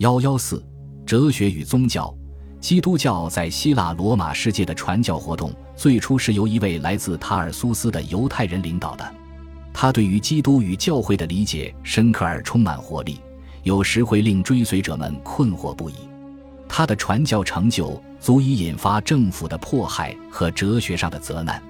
[0.00, 0.64] 幺幺四，
[1.04, 2.10] 哲学与宗教。
[2.58, 9.14] 基督教在希腊罗马世界的传教活动，最初是由一位来自塔尔苏斯的犹太人领导的。
[9.74, 13.20] 他对于基督与教会的理解深刻而充满活力，
[13.62, 15.94] 有时会令追随者们困惑不已。
[16.66, 21.62] 他的传教成就足以引发政府的迫害和哲学上的责难。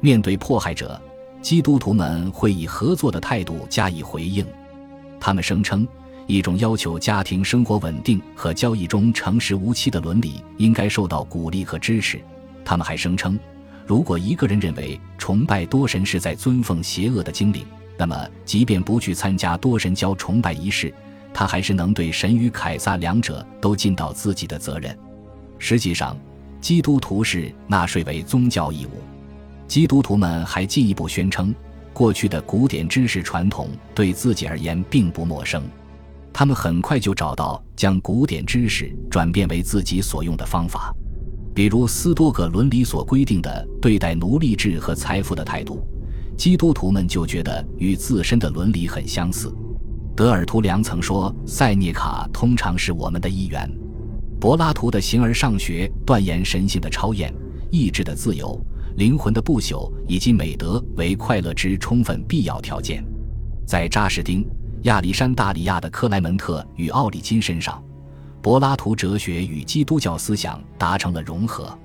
[0.00, 0.98] 面对迫害者，
[1.42, 4.46] 基督徒们会以合作的态度加以回应。
[5.20, 5.86] 他们声称。
[6.26, 12.20] 一种要求家庭生活稳定和交易中诚实无欺的伦理应该受到鼓励和支持。
[12.64, 13.38] 他们还声称，
[13.86, 17.64] 如果一个人认为崇拜多神是在尊奉邪恶的精灵，
[17.96, 20.92] 那么即便不去参加多神教崇拜仪式，
[21.32, 24.96] 他还是能对神与凯撒两者都尽到自己的责任。
[25.58, 26.18] 实际上，
[26.60, 28.90] 基督徒视纳税为宗教义务。
[29.68, 31.54] 基督徒们还进一步宣称，
[31.92, 35.62] 过去的古典知识传统对自己而言并不陌生。
[36.38, 40.94] 他们很快就找到将古典知识转变为自己所用的方法，
[41.54, 45.82] 比如斯多葛伦理所规定的对待奴隶制和财富的态度，
[46.36, 49.50] 基督徒们就觉得与自身的伦理很相似。
[50.14, 53.66] 德尔图良曾说：“塞涅卡通常是我们的一员。”
[54.38, 57.32] 柏拉图的形而上学断言神性的超验、
[57.70, 58.62] 意志的自由、
[58.98, 63.02] 灵魂的不朽以及美德为快乐之充分必要条件。
[63.66, 64.46] 在扎什丁。
[64.82, 67.82] 亚历山大里亚的克莱门特与奥里金身上，
[68.40, 71.76] 柏拉图哲学与基督教思想达成了融合。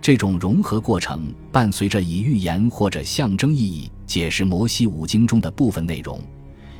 [0.00, 6.18] 这种融合过程伴随着以寓言或者象征意义解释摩西五经中的部分内容。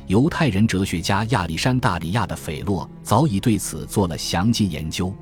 [0.07, 5.13] 犹太人哲学家亚历山大里亚的斐洛早已对此做了详尽研究。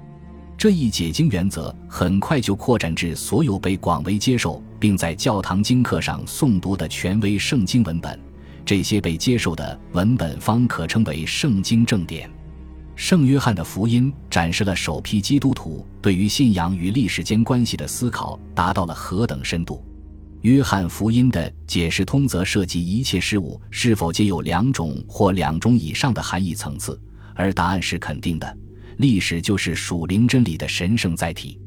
[0.58, 8.27] 这一解经原则很快就扩展至所有被广为接受并在教堂经课上诵读的权威圣经文本。
[8.68, 12.30] 这些被接受的文本方可称为圣经正典。
[12.98, 19.82] 圣约翰的福音展示了首批基督徒对于信仰与历史间关系的思考达到了何等深度。
[20.42, 27.00] 约翰福音的解释通则涉及一切事物是否皆有两种或两种以上的含义层次，
[27.36, 28.58] 而答案是肯定的。
[28.98, 31.58] 历史就是属灵真理的神圣载体。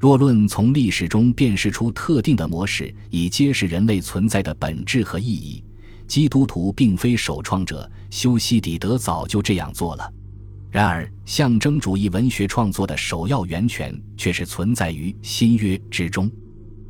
[0.00, 5.62] 若论从历史中辨识出特定的模式，以揭示人类存在的本质和意义。
[6.10, 10.12] 基督徒并非首创者，修昔底德早就这样做了。
[10.68, 16.28] 然而，象征主义文学创作的首要源泉却是存在于新约之中。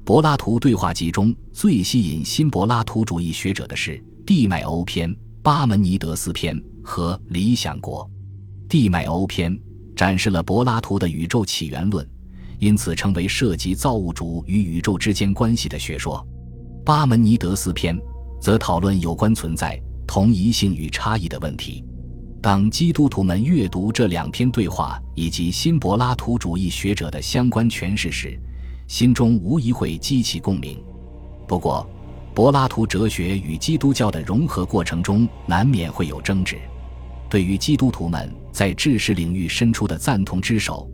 [0.06, 3.90] 柏拉图对话集中最吸引新柏拉图主义学者的是
[4.24, 5.10] 《地脉欧篇》
[5.42, 8.02] 《巴门尼德斯篇》和《理想国》。
[8.70, 9.54] 《地脉欧篇》
[9.94, 12.08] 展示了柏拉图的宇宙起源论，
[12.58, 16.26] 因此成为涉及造物主与宇宙之间关系的学说。
[16.84, 17.94] 《巴门尼德斯篇》。
[18.40, 21.84] 则讨论有关存在、同一性与差异的问题。
[22.42, 28.40] 当基督徒们阅读这两篇对话以及新柏拉图主义学者的相关诠释时，
[28.88, 30.82] 心中无疑会激起共鸣。
[31.46, 31.86] 不过，
[32.34, 36.56] 柏拉图哲学与基督教的融合过程中难免会有争执。
[37.28, 40.90] 对于基督徒们在知识领域伸出的赞同之手，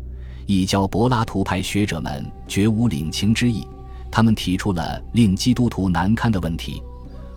[0.46, 3.66] 一教柏拉图派学者们绝无领情之意。
[4.10, 6.82] 他们提出了令基督徒难堪的问题。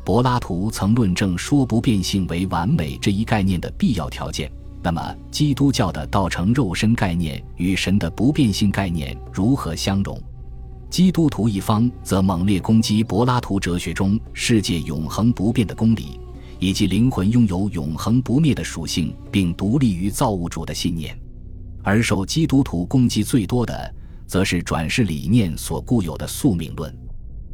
[0.10, 4.52] 柏拉图曾论证说不变性为完美这一概念的必要条件。
[4.82, 10.20] 那么，基督教的道成肉身概念与神的不变性概念如何相容？
[10.90, 16.20] 基督徒一方则猛烈攻击柏拉图哲学中世界永恒不变的公理，
[16.58, 21.16] 以及灵魂拥有永恒不灭的属性并独立于造物主的信念。
[21.84, 23.94] 而受基督徒攻击最多的，
[24.26, 26.92] 则是转世理念所固有的宿命论。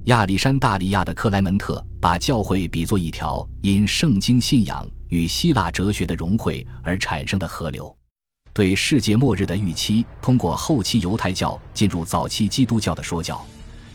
[0.06, 7.96] 亚历山大里亚的克莱门特把教会比作一条因圣经信仰与希腊哲学的融汇而产生的河流，
[8.54, 13.44] 对世界末日的预期通过后期犹太教进入早期基督教的说教，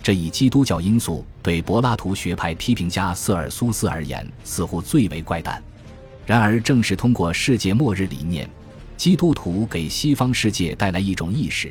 [0.02, 5.62] 这一基督教因素对柏拉图学派批评家瑟尔苏斯而言似乎最为怪诞。
[6.26, 8.50] 然而，正是通过世界末日理念，
[8.96, 11.70] 基督徒给西方世界带来一种意识，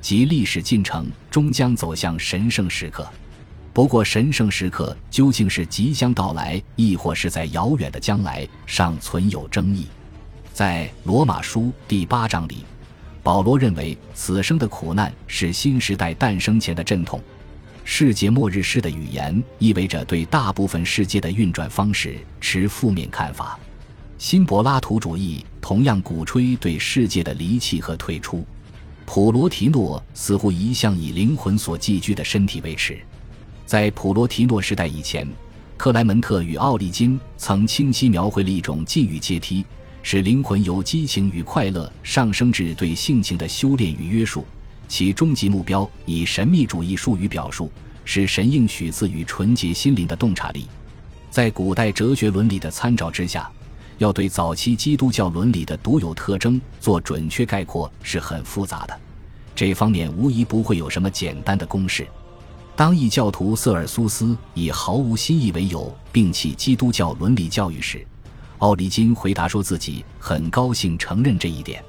[0.00, 3.08] 即历史进程终将走向神圣时刻。
[3.76, 9.86] 不过，神圣时刻究竟是即将到来，亦或是在遥远的将来，尚存有争议。
[10.50, 12.64] 在罗马书第八章里，
[13.22, 17.20] 保罗认为此生的苦难是新时代诞生前的阵痛。
[17.84, 23.58] 世界末日式的语言意味着对大部分世界的运转方式持负面看法。
[24.16, 28.42] 新柏拉图主义同样鼓吹对世界的离弃和退出。
[29.04, 32.98] 普罗提诺似乎一向以灵魂所寄居的身体为耻。
[33.66, 35.28] 在普罗提诺时代以前，
[35.76, 39.66] 克莱门特与奥利金曾清晰描绘了一种禁欲阶梯：
[40.04, 44.46] 使灵魂由激情与快乐上升至对性情的修炼与约束，
[44.86, 47.68] 其终极目标以神秘主义术语表述，
[48.04, 50.68] 是神应许自与纯洁心灵的洞察力。
[51.28, 53.50] 在古代哲学伦理的参照之下，
[53.98, 58.96] 要对早期基督教伦理的独有特征做准确概括是很复杂的，
[59.56, 62.06] 这方面无疑不会有什么简单的公式。
[62.76, 68.06] 当异教徒瑟尔苏斯以毫无新意为由摒弃基督教伦理教育时，
[68.58, 71.82] 奥利金回答说自己很高兴承认这一点，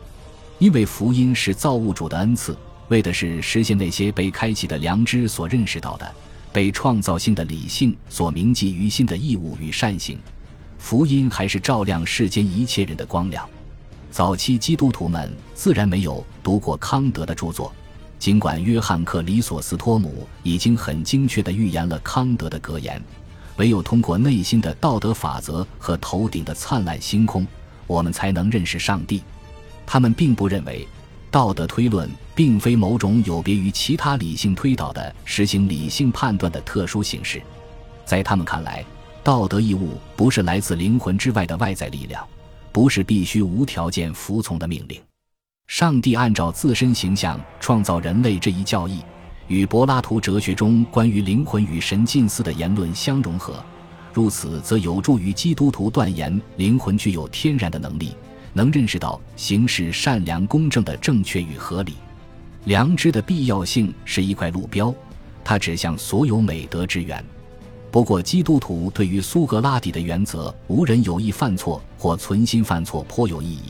[0.59, 2.57] 因为福音是造物主的恩赐，
[2.87, 6.09] 为的是实现那些被开启的良知所认识到的、
[6.53, 10.17] 被创造性的理性所铭记于心的义务与善行。
[10.77, 13.45] 福音还是照亮世间一切人的光亮。
[14.09, 17.73] 早期基督徒们自然没有读过康德的著作。
[18.19, 23.01] 尽管约翰克里索斯托姆已经很精确地预言了康德的格言，
[23.57, 27.45] 唯有通过内心的道德法则和头顶的灿烂星空，
[27.85, 29.21] 我们才能认识上帝。
[29.85, 30.85] 他们并不认为
[31.29, 37.41] 道德推论并非某种有别于其他理性推导的实行理性判断的特殊形式。
[38.03, 38.83] 在他们看来，
[39.23, 42.25] 道德义务不是来自灵魂之外的外在力量，
[42.71, 45.01] 不是必须无条件服从的命令。
[45.67, 49.01] 上帝按照自身形象创造人类这一教义，
[49.47, 53.63] 与柏拉图哲学中关于灵魂与神近似的言论相融合，
[54.11, 58.15] 如此则有助于基督徒断言灵魂具有天然的能力，
[58.53, 61.95] 能认识到行事善良公正的正确与合理。
[62.63, 64.91] 良知的必要性是一块路标，
[65.43, 67.23] 它指向所有美德之源。
[67.91, 73.61] 不过，基督徒对于苏格拉底的原则“无人有意犯错或存心犯错”颇有异议。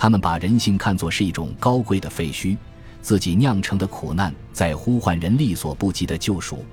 [0.00, 2.56] 他们把人性看作是一种高贵的废墟，
[3.02, 6.64] 自己酿成的苦难在呼唤人力所不及的救赎。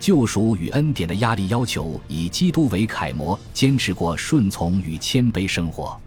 [0.00, 6.00] 救赎与恩典的压力要求以基督为楷模，坚持过顺从与谦卑生活。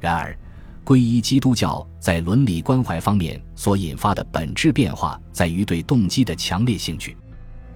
[0.00, 0.36] 然而，
[0.84, 7.16] 皈依基督教在伦理关怀方面所引发的本质变化，在于对动机的强烈兴趣，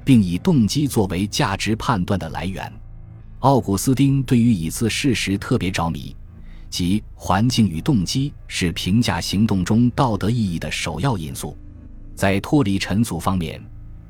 [0.05, 2.71] 并以动机作为价值判断的来源。
[3.39, 6.15] 奥古斯丁对于以次事实特别着迷。
[6.77, 11.57] 即环境与动机是评价行动中道德意义的首要因素。
[12.15, 13.59] 在脱离尘俗方面，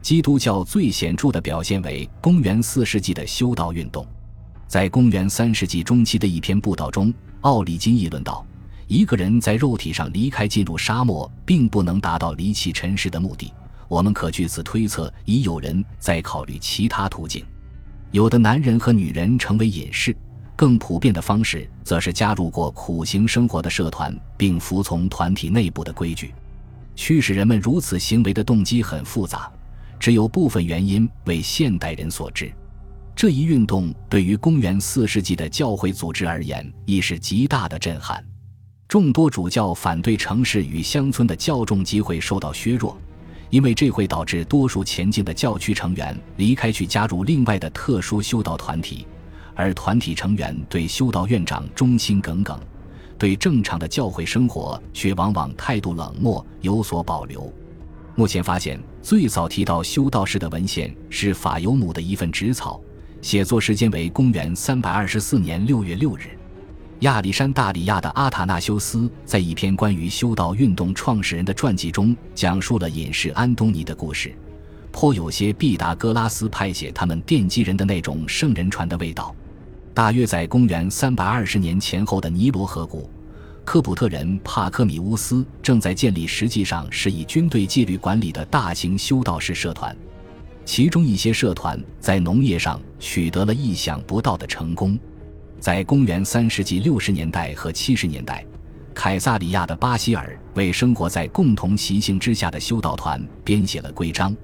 [0.02, 4.04] 基督教最显著的表现为公元四世纪的修道运动。
[4.66, 8.44] 在公元三世纪中期的一篇布道中，奥里金议论道：
[8.88, 13.52] 一个人在肉体上离开进入沙漠，并不能达到离弃尘世的目的。
[13.86, 17.44] 我们可据此推测，已有人在考虑其他途径。
[18.10, 20.16] 有的男人和女人成为隐士。
[20.56, 26.35] 更普遍的方式，则是加入过苦行生活的社团，并服从团体内部的规矩。
[26.94, 29.53] 驱使人们如此行为的动机很复杂，
[30.00, 32.50] 只有部分原因为现代人所知。
[33.14, 38.25] 这一运动对于公元四世纪的教会组织而言，亦是极大的震撼。
[38.88, 42.97] 众多主教反对城市与乡村的教众机会受到削弱，
[43.50, 49.06] 因为这会导致多数前进的教区成员离开去加入另外的特殊修道团体。
[49.56, 52.61] 而团体成员对修道院长忠心耿耿，
[53.19, 57.53] 对正常的教会生活却往往态度冷漠，有所保留。
[58.14, 62.81] 目前发现，最早提到修道士的文献是法尤姆的一份纸草，
[63.20, 66.38] 写作时间为公元三百二十四年六月六日。
[67.00, 74.35] 亚历山大里亚的阿塔纳修斯在一篇关于修道运动创始人的传记中，讲述了隐士安东尼的故事，
[74.92, 79.35] 颇有些毕达哥拉斯派写他们奠基人的那种圣人传的味道。
[79.97, 83.09] 大约在公元三百二十年前后的尼罗河谷，
[83.65, 89.97] 科普特人帕科米乌斯正在建立实际上是以军队纪律管理的大型修道士社团，
[90.67, 94.99] 其中一些社团在农业上取得了意想不到的成功。
[95.59, 98.45] 在公元三世纪六十年代和七十年代，
[98.93, 104.37] 凯撒里亚的巴希尔为生活在共同习性之下的修道团编写了规章，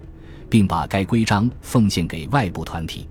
[0.48, 3.06] 并把该规章奉献给外部团体。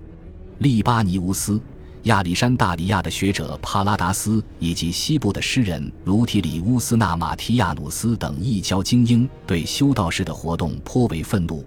[0.58, 1.60] 利巴尼乌斯。
[2.04, 11.64] 亚历山大里亚的学者帕拉达斯以及西部的诗人卢提里乌斯纳马提亚努斯等异教精英对修道士的活动颇为愤怒，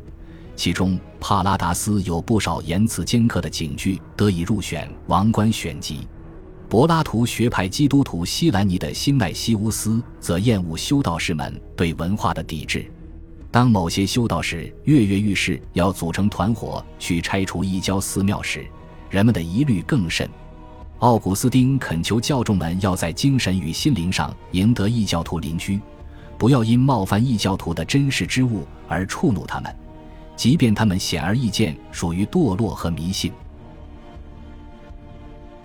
[0.53, 6.05] 其中帕拉达斯有不少言辞尖刻的警句得以入选王冠选集。
[6.67, 12.91] 柏拉图学派基督徒西兰尼的辛奈西乌斯则厌恶修道士们对文化的抵制。
[13.51, 18.67] 当某些修道士跃跃欲试要组成团伙去拆除异教寺庙时，
[19.09, 20.29] 人们的疑虑更甚。
[20.99, 25.79] 奥古斯丁恳求教众们要在精神与心灵上赢得异教徒邻居，
[26.37, 29.75] 不要因冒犯异教徒的真实之物而触怒他们，
[30.35, 33.31] 即便他们显而易见属于堕落和迷信。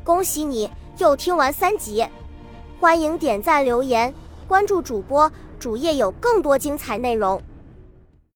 [0.02, 0.68] 恭喜你
[0.98, 2.04] 又听完三集，
[2.80, 4.12] 欢迎点赞留言，
[4.48, 7.40] 关注主播主页有更多精彩内容。